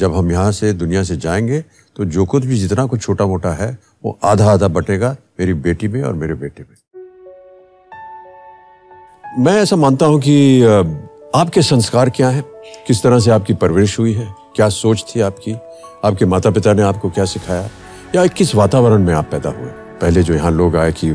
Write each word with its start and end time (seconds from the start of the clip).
जब 0.00 0.14
हम 0.16 0.30
यहाँ 0.32 0.52
से 0.52 0.72
दुनिया 0.72 1.02
से 1.02 1.16
जाएँगे 1.16 1.60
तो 1.96 2.04
जो 2.06 2.24
कुछ 2.24 2.44
भी 2.44 2.58
जितना 2.58 2.86
कुछ 2.86 3.00
छोटा 3.02 3.26
मोटा 3.26 3.52
है, 3.52 3.76
वो 4.04 4.18
आधा 4.24 4.52
आधा 4.52 4.68
बटेगा 4.68 5.16
मेरी 5.40 5.54
बेटी 5.54 5.88
में 5.88 6.02
और 6.02 6.14
मेरे 6.14 6.34
बेटे 6.34 6.62
में। 6.62 6.76
मैं 9.38 9.60
ऐसा 9.62 9.76
मानता 9.76 10.06
हूँ 10.06 10.20
कि 10.20 10.62
आपके 11.34 11.62
संस्कार 11.62 12.10
क्या 12.10 12.28
हैं? 12.28 12.44
किस 12.86 13.02
तरह 13.02 13.18
से 13.18 13.30
आपकी 13.30 13.54
परवरिश 13.54 13.98
हुई 13.98 14.12
है? 14.12 14.26
क्या 14.56 14.68
सोच 14.68 15.04
थी 15.08 15.20
आपकी? 15.20 15.52
आपके 16.04 16.26
माता 16.26 16.50
पिता 16.50 16.72
ने 16.72 16.82
आपको 16.82 17.10
क्या 17.10 17.24
सिखाया? 17.24 17.68
या 18.14 18.26
किस 18.26 18.54
वातावरण 18.54 19.04
में 19.04 19.14
आप 19.14 19.28
पैदा 19.30 19.50
हुए? 19.50 19.68
पहले 20.00 20.22
जो 20.22 20.34
यहाँ 20.34 20.50
लोग 20.50 20.76
आए 20.76 20.92
कि 20.92 21.14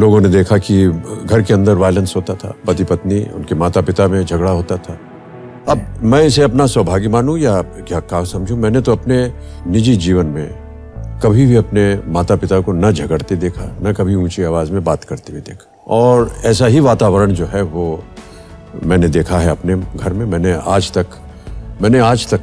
लोगों 0.00 0.20
ने 0.20 0.28
देखा 0.28 0.58
कि 0.58 0.86
घर 1.24 1.42
के 1.42 1.54
अंदर 1.54 1.74
वायलेंस 1.74 2.12
होता 2.16 2.34
था 2.34 2.54
पति 2.66 2.84
पत्नी 2.84 3.22
उनके 3.34 3.54
माता 3.54 3.80
पिता 3.80 4.08
में 4.08 4.24
झगड़ा 4.24 4.50
होता 4.50 4.76
था। 4.76 4.98
अब 5.68 6.00
मैं 6.02 6.24
इसे 6.24 6.42
अपना 6.42 6.66
सौभाग्य 6.66 7.08
मानूं 7.08 7.36
या 7.38 7.62
क्या 7.62 8.00
कहा 8.00 8.24
समझूं? 8.24 8.56
मैंने 8.56 8.80
तो 8.80 8.92
अपने 8.92 9.32
निजी 9.66 9.96
जीवन 9.96 10.26
में 10.26 10.48
कभी 11.24 11.46
भी 11.46 11.56
अपने 11.56 12.00
माता 12.06 12.36
पिता 12.36 12.60
को 12.60 12.72
न 12.72 12.92
झगड़ते 12.92 13.36
देखा, 13.36 13.76
न 13.82 13.92
कभी 13.92 14.14
ऊँची 14.14 14.42
आवाज़ 14.42 14.72
में 14.72 14.84
बात 14.84 15.04
करते 15.04 15.32
हुए 15.32 15.40
देखा। 15.40 15.84
और 15.88 16.34
ऐसा 16.44 16.66
ही 16.66 16.80
वातावरण 16.80 17.32
जो 17.32 17.46
है, 17.46 17.62
वो 17.62 18.04
मैंने 18.82 19.08
देखा 19.08 19.38
है 19.38 19.50
अपने 19.50 19.76
घर 19.76 20.12
में। 20.12 20.26
मैंने 20.26 20.52
आज 20.52 20.92
तक, 20.92 21.06
मैंने 21.82 21.98
आज 21.98 22.34
तक 22.34 22.42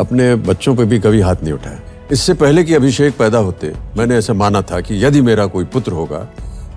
अपने 0.00 0.34
बच्चों 0.34 0.76
पे 0.76 0.84
भी 0.84 0.98
कभी 0.98 1.20
हाथ 1.20 1.36
नहीं 1.42 1.52
उठाया। 1.52 1.80
इससे 2.12 2.34
पहले 2.34 2.64
कि 2.64 2.74
अभिषेक 2.74 3.18
पैदा 3.18 3.38
होते, 3.38 3.72
मैंने 3.96 4.16
ऐसा 4.16 4.32
माना 4.32 4.62
था 4.62 4.80
कि 4.80 5.04
यदि 5.04 5.20
मेरा 5.20 5.46
कोई 5.46 5.64
पुत्र 5.64 5.92
होगा 5.92 6.28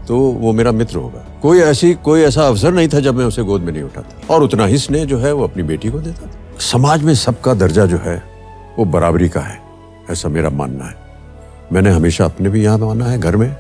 तो 0.07 0.17
वो 0.17 0.51
मेरा 0.53 0.71
मित्र 0.71 0.97
होगा। 0.97 1.25
कोई 1.41 1.59
ऐसी, 1.59 1.93
कोई 1.93 2.21
ऐसा 2.21 2.47
अवसर 2.47 2.71
नहीं 2.71 2.87
था 2.87 2.99
जब 2.99 3.15
मैं 3.15 3.25
उसे 3.25 3.43
गोद 3.43 3.61
में 3.61 3.71
नहीं 3.73 3.83
उठाता। 3.83 4.33
और 4.33 4.43
उतना 4.43 4.65
ही 4.65 4.77
स्नेह 4.77 5.05
जो 5.05 5.17
है 5.17 5.31
वो 5.31 5.43
अपनी 5.43 5.63
बेटी 5.63 5.89
को 5.89 5.99
देता 5.99 6.25
था। 6.27 6.59
समाज 6.59 7.03
में 7.03 7.13
सबका 7.15 7.53
दर्जा 7.53 7.85
जो 7.85 7.97
है, 7.97 8.21
वो 8.79 8.85
बराबरी 8.85 9.29
का 9.29 9.41
है, 9.41 9.59
ऐसा 10.09 10.29
मेरा 10.29 10.49
मानना 10.49 10.85
है। 10.85 10.95
मैंने 11.73 11.89
हमेशा 11.89 12.25
अपने 12.25 12.49
भी 12.49 12.63
यहाँ 12.63 12.77
माना 12.77 13.05
है, 13.05 13.19
घर 13.19 13.35
में, 13.35 13.55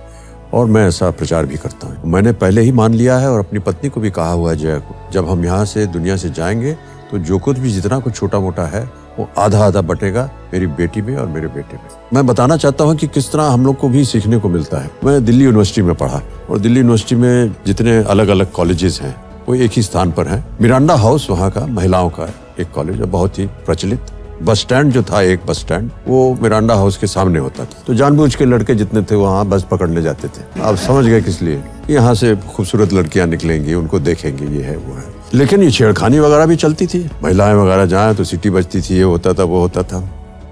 और 0.53 0.65
मैं 0.65 0.87
ऐसा 0.87 1.09
प्रचार 1.11 1.45
भी 1.45 1.55
करता 1.55 1.87
हूँ। 1.87 2.11
मैंने 2.11 2.31
पहले 2.33 2.61
ही 2.61 2.71
मान 2.71 2.93
लिया 2.93 3.17
है 3.17 3.31
और 3.31 3.39
अपनी 3.39 3.59
पत्नी 3.59 3.89
को 3.89 4.01
भी 4.01 4.11
कहा 4.11 4.31
हुआ 4.31 4.51
है 4.51 4.57
जया 4.57 4.77
को। 4.79 4.95
जब 5.11 5.29
हम 5.29 5.45
यहाँ 5.45 5.65
से 5.65 5.85
दुनिया 5.87 6.15
से 6.17 6.29
जाएँगे 6.29 6.73
तो 7.11 7.17
जो 7.17 7.37
कुछ 7.39 7.57
भी 7.57 7.71
जितना 7.71 7.99
कुछ 7.99 8.15
छोटा 8.15 8.39
मोटा 8.39 8.63
है, 8.63 8.83
वो 9.19 9.29
आधा 9.37 9.65
आधा 9.65 9.81
बटेगा 9.81 10.29
मेरी 10.55 10.67
बेटी 10.73 11.01
में 11.01 11.15
और 11.15 11.27
मेरे 11.27 11.47
बेटे 11.47 11.77
में। 11.77 11.89
मैं 12.13 12.25
बताना 12.25 12.57
चाहता 12.57 12.83
हूँ 12.83 12.95
कि 12.95 13.07
किस 13.07 13.31
तरह 13.31 13.43
हम 13.43 13.65
लोग 13.65 13.77
को 13.77 13.89
भी 13.89 14.03
सीखने 14.05 14.37
को 14.37 14.49
मिलता 14.49 14.77
है। 14.77 14.89
मैं 15.05 15.23
दिल्ली 15.25 15.43
यूनिवर्सिटी 15.45 15.81
में 15.81 15.95
पढ़ा 15.95 16.21
और 16.49 16.59
दिल्ली 16.59 16.79
यूनिवर्सिटी 16.79 17.15
में 17.15 17.55
जितने 17.67 17.97
अलग 18.05 18.27
अलग 18.27 18.51
कॉलेजेस 18.51 18.99
हैं, 19.01 19.15
वो 19.47 19.55
एक 19.55 19.71
ही 19.71 19.81
स्थान 19.81 20.11
पर 20.11 20.27
हैं। 20.27 20.43
मिरांडा 20.61 20.95
हाउस 20.95 21.29
वहाँ 21.29 21.49
का 21.51 21.65
महिलाओं 21.67 22.09
का 22.09 22.29
एक 22.59 22.71
कॉलेज 22.71 22.95
है, 22.95 23.05
बहुत 23.05 23.39
ही 23.39 23.45
प्रचलित। 23.65 24.13
बस 24.43 24.59
स्टैंड 24.59 24.91
जो 24.91 25.01
था, 25.03 25.21
एक 25.21 25.45
बस 25.47 25.59
स्टैंड 25.59 25.89
वो 26.07 26.37
मिरांडा 26.41 26.75
हाउस 26.75 26.97
के 26.97 27.07
सामने 27.07 27.39
होता 27.39 27.65
था। 27.65 27.83
तो 27.87 27.93
जानबूझ 27.93 28.33
के 28.35 28.45
लड़के 28.45 28.75
जितने 28.75 29.01
थे 29.01 29.15
वहाँ 29.15 29.45
बस 29.45 29.65
पकड़ने 29.71 30.01
जाते 30.01 30.27
थे। 30.27 30.61
आप 30.61 30.75
समझ 30.77 31.05
गए 31.05 31.21
किस 31.21 31.41
लिए? 31.41 31.63
यहाँ 31.89 32.13
से 32.13 32.35
खूबसूरत 32.35 32.93
लड़कियाँ 32.93 33.27
निकलेंगी, 33.27 33.73
उनको 33.73 33.99
देखेंगे, 33.99 34.45
ये 34.45 34.63
है, 34.63 34.77
वो 34.77 34.95
है। 34.95 35.13
लेकिन 35.33 35.63
ये 35.63 35.71
छेड़खानी 35.71 36.19
वगैरह 36.19 36.45
भी 36.45 36.55
चलती 36.55 36.87
थी। 36.87 37.09
महिलाएँ 37.23 37.55
वगैरह 37.55 37.85
जाए 37.85 38.13
तो 38.13 38.23
सिटी 38.23 38.49
बजती 38.49 38.81
थी, 38.81 38.95
ये 38.95 39.03
होता 39.03 39.33
था, 39.33 39.43
वो 39.43 39.59
होता 39.59 39.83
था। 39.83 39.99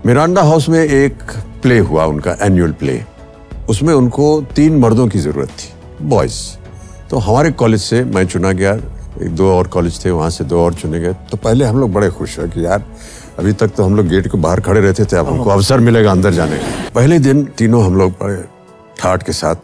मिरांडा 0.05 0.41
हाउस 0.41 0.67
में 0.69 0.79
एक 0.79 1.21
प्ले 1.61 1.77
हुआ 1.79 2.05
उनका 2.05 2.35
एनुअल 2.41 2.71
प्ले 2.79 2.99
उसमें 3.69 3.93
उनको 3.93 4.25
तीन 4.55 4.77
मर्दों 4.79 5.07
की 5.07 5.19
ज़रूरत 5.19 5.49
थी 5.49 6.07
बॉयज़ 6.09 6.39
तो 7.09 7.17
हमारे 7.17 7.51
कॉलेज 7.51 7.81
से 7.81 8.03
मैं 8.05 8.25
चुना 8.27 8.51
गया 8.51 8.73
एक 8.73 9.35
दो 9.35 9.51
और 9.51 9.67
कॉलेज 9.67 10.03
थे 10.05 10.11
वहाँ 10.11 10.29
से 10.29 10.43
दो 10.43 10.59
और 10.63 10.73
चुने 10.73 10.99
गए। 10.99 11.13
तो 11.31 11.37
पहले 11.37 11.65
हम 11.65 11.79
लोग 11.79 11.91
बड़े 11.93 12.09
खुश 12.09 12.37
हुए 12.39 12.47
कि 12.49 12.65
यार 12.65 12.83
अभी 13.39 13.53
तक 13.53 13.67
तो 13.67 13.83
हम 13.83 13.95
लोग 13.95 14.07
गेट 14.07 14.27
के 14.27 14.37
बाहर 14.37 14.59
खड़े 14.61 14.81
रहते 14.81 15.05
थे 15.05 15.17
अब 15.17 15.27
हमको 15.27 15.49
अवसर 15.49 15.79
मिलेगा 15.79 16.11
अंदर 16.11 16.33
जाने 16.33 16.57
का। 16.57 16.89
पहले 16.95 17.19
दिन 17.19 17.43
तीनों 17.57 17.83
हम 17.85 17.95
लोग 17.97 18.11
बड़े 18.21 18.43
ठाट 18.99 19.23
के 19.23 19.33
साथ 19.33 19.55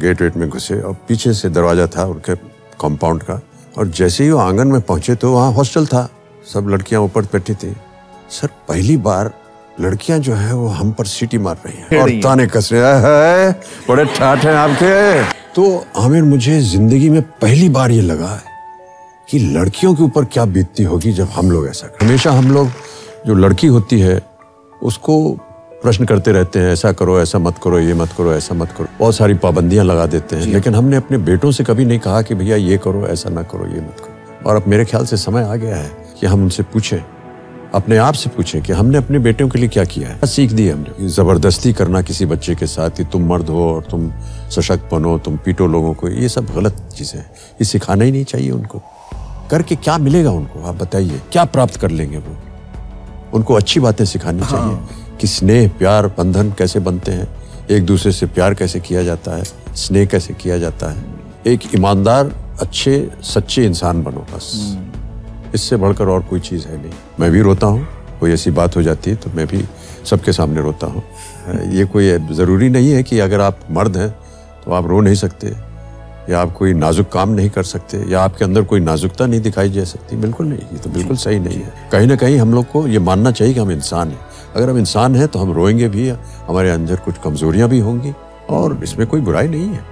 गेट 0.00 0.22
वेट 0.22 0.36
में 0.36 0.48
घुसे 0.48 0.80
और 0.80 0.96
पीछे 1.08 1.32
से 1.34 1.48
दरवाज़ा 1.50 1.86
था 1.96 2.04
उनके 2.04 2.34
कंपाउंड 2.80 3.22
का। 3.22 3.40
और 3.78 3.88
जैसे 3.90 4.24
ही 4.24 4.30
वो 4.30 4.38
आँगन 4.38 4.68
में 4.68 4.80
पहुँचे 4.80 5.14
तो 5.14 5.32
वहाँ 5.32 5.52
हॉस्टल 5.52 5.86
था। 5.86 6.08
सब 6.54 6.68
लड़कियाँ 6.68 7.02
ऊपर 7.02 7.22
बैठी 7.32 7.54
थी। 7.54 7.74
सर 8.30 8.48
पहली 8.68 8.96
बार 8.98 9.32
लड़कियाँ 9.80 10.18
जो 10.18 10.34
है 10.34 10.54
वो 10.54 10.66
हम 10.68 10.90
पर 10.92 11.06
सीटी 11.06 11.38
मार 11.38 11.56
रही 11.66 11.78
हैं 11.78 12.00
और 12.02 12.10
ताने 12.22 12.46
कस 12.46 12.68
रहे 12.72 12.92
हैं। 13.02 13.52
बड़े 13.88 14.04
ठाठ 14.16 14.44
हैं 14.44 14.54
आपके। 14.54 15.22
तो 15.54 15.84
आमिर 15.96 16.22
मुझे 16.22 16.60
ज़िंदगी 16.60 17.08
में 17.10 17.22
पहली 17.22 17.68
बार 17.68 17.90
ये 17.90 18.00
लगा 18.00 18.28
है 18.28 18.50
कि 19.28 19.38
लड़कियों 19.38 19.94
के 19.94 20.02
ऊपर 20.02 20.24
क्या 20.24 20.44
बीतती 20.44 20.82
होगी 20.82 21.12
जब 21.12 21.28
हम 21.28 21.50
लोग 21.50 21.68
ऐसा 21.68 21.86
करें। 21.86 22.06
हमेशा 22.06 22.32
हम 22.32 22.50
लोग 22.52 22.68
जो 23.26 23.34
लड़की 23.34 23.66
होती 23.66 24.00
है 24.00 24.20
उसको 24.82 25.18
प्रश्न 25.82 26.04
करते 26.04 26.32
रहते 26.32 26.58
हैं 26.58 26.72
ऐसा 26.72 26.92
करो 26.92 27.20
ऐसा 27.20 27.38
मत 27.38 27.58
करो 27.64 27.78
ये 27.78 27.94
मत 27.94 28.12
करो 28.18 28.32
ऐसा 28.34 28.54
मत 28.54 28.72
करो। 28.78 28.86
बहुत 28.98 29.14
सारी 29.14 29.34
पाबंदियाँ 29.34 29.84
लगा 29.84 30.06
देते 30.06 30.36
हैं। 30.36 30.46
लेकिन 30.46 30.74
हमने 30.74 30.96
अपने 30.96 31.18
बेटों 31.18 31.50
से 31.52 31.64
कभी 31.64 31.84
नहीं 31.84 31.98
कहा 31.98 32.22
कि 32.22 32.34
भैया 32.34 32.56
ये 32.56 32.78
करो 32.78 33.06
ऐसा 33.06 33.30
ना 33.30 33.42
करो 33.42 33.66
ये 33.66 33.80
मत 33.80 34.00
करो। 34.00 34.50
और 34.50 34.56
अब 34.56 34.68
मेरे 34.68 34.84
ख्याल 34.84 35.06
से 35.06 35.16
समय 35.16 35.42
आ 35.42 35.54
गया 35.54 35.76
है 35.76 35.90
कि 36.20 36.26
हम 36.26 36.42
उनसे 36.42 36.62
पूछें 36.62 36.98
अपने 37.74 37.96
आप 37.96 38.14
से 38.14 38.30
पूछें 38.30 38.62
कि 38.62 38.72
हमने 38.72 38.98
अपने 38.98 39.18
बेटों 39.18 39.48
के 39.48 39.58
लिए 39.58 39.68
क्या 39.68 39.84
किया 39.84 40.08
है? 40.08 40.26
सीख 40.26 40.52
दी 40.52 40.68
हमने? 40.68 41.08
ज़बरदस्ती 41.08 41.72
करना 41.72 42.02
किसी 42.02 42.26
बच्चे 42.26 42.54
के 42.54 42.66
साथ 42.66 42.90
कि 42.90 43.04
तुम 43.04 43.26
मर्द 43.26 43.48
हो 43.48 43.74
और 43.74 43.82
तुम 43.90 44.12
सशक्त 44.50 44.88
बनो 44.92 45.18
तुम 45.18 45.36
पीटो 45.36 45.66
लोगों 45.66 45.94
को 45.94 46.08
ये 46.08 46.28
सब 46.28 46.46
गलत 46.46 46.88
चीज़ें 46.96 47.20
हैं। 47.20 47.30
ये 47.34 47.64
सिखाना 47.64 48.04
ही 48.04 48.12
नहीं 48.12 48.24
चाहिए 48.24 48.50
उनको। 48.50 48.82
करके 49.50 49.76
क्या 49.76 49.98
मिलेगा 49.98 50.30
उनको? 50.30 50.62
आप 50.62 50.74
बताइए 50.74 51.20
क्या 51.32 51.44
प्राप्त 51.44 51.76
कर 51.76 51.90
लेंगे 51.90 52.18
वो? 52.18 52.36
उनको 53.34 53.54
अच्छी 53.54 53.80
बातें 53.80 54.04
सिखानी 54.04 54.42
हाँ। 54.42 54.50
चाहिए 54.50 54.78
कि 55.20 55.26
स्नेह 55.26 55.68
प्यार 55.68 56.06
बंधन 56.06 56.54
कैसे 56.58 56.80
बनते 56.80 57.12
हैं? 57.12 57.28
एक 57.70 57.86
दूसरे 57.86 58.12
से 58.12 58.26
प्यार 58.26 58.54
कैसे 58.54 58.80
किया 58.80 59.02
जाता 59.02 59.36
है? 59.36 59.44
स्नेह 59.76 60.06
कैसे 60.06 60.34
किया 60.34 60.58
जाता 60.58 60.90
है? 60.92 61.04
एक 61.46 61.60
ईमानदार 61.74 62.32
अच्छे 62.60 63.10
सच्चे 63.22 63.64
इंसान 63.64 64.02
बनो 64.02 64.26
बस। 64.34 64.76
इससे 65.54 65.76
बढ़कर 65.76 66.08
और 66.08 66.22
कोई 66.22 66.40
चीज़ 66.40 66.66
है 66.68 66.80
नहीं। 66.82 66.92
मैं 67.20 67.30
भी 67.30 67.40
रोता 67.40 67.66
हूँ 67.66 67.86
कोई 68.20 68.32
ऐसी 68.32 68.50
बात 68.50 68.76
हो 68.76 68.82
जाती 68.82 69.10
है 69.10 69.16
तो 69.16 69.30
मैं 69.30 69.46
भी 69.46 69.64
सबके 70.04 70.32
सामने 70.32 70.60
रोता 70.62 70.86
हूँ। 70.86 71.02
ये 71.72 71.84
कोई 71.86 72.10
ज़रूरी 72.32 72.68
नहीं 72.68 72.90
है 72.92 73.02
कि 73.02 73.18
अगर 73.20 73.40
आप 73.40 73.58
मर्द 73.70 73.96
हैं 73.96 74.10
तो 74.64 74.72
आप 74.72 74.86
रो 74.86 75.00
नहीं 75.00 75.14
सकते 75.14 75.54
या 76.30 76.40
आप 76.40 76.52
कोई 76.52 76.74
नाजुक 76.74 77.08
काम 77.12 77.30
नहीं 77.30 77.50
कर 77.50 77.62
सकते 77.64 77.98
या 78.10 78.20
आपके 78.22 78.44
अंदर 78.44 78.62
कोई 78.62 78.80
नाजुकता 78.80 79.26
नहीं 79.26 79.40
दिखाई 79.40 79.70
जा 79.70 79.84
सकती। 79.84 80.16
बिल्कुल 80.16 80.46
नहीं 80.46 80.58
ये 80.72 80.78
तो 80.78 80.90
बिल्कुल 80.90 81.16
सही 81.16 81.38
नहीं 81.38 81.58
है। 81.58 81.72
कहीं 81.92 82.06
ना 82.06 82.16
कहीं 82.16 82.38
हम 82.38 82.54
लोग 82.54 82.70
को 82.72 82.86
ये 82.88 82.98
मानना 83.00 83.30
चाहिए 83.30 83.54
कि 83.54 83.60
हम 83.60 83.70
इंसान 83.70 84.10
हैं। 84.10 84.20
अगर 84.56 84.70
हम 84.70 84.78
इंसान 84.78 85.16
हैं 85.16 85.28
तो 85.28 85.38
हम 85.38 85.52
रोएँगे 85.52 85.88
भी 85.88 86.08
हमारे 86.08 86.70
अंदर 86.70 86.96
कुछ 86.96 87.18
कमजोरियाँ 87.24 87.68
भी 87.68 87.78
होंगी 87.78 88.12
और 88.50 88.78
इसमें 88.84 89.06
कोई 89.06 89.20
बुराई 89.20 89.48
नहीं 89.48 89.68
है। 89.68 89.91